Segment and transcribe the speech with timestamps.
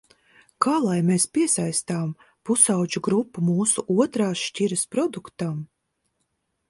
[0.65, 2.09] Kā lai mēs piesaistām
[2.51, 5.65] pusaudžu grupu mūsu otrās šķiras produktam?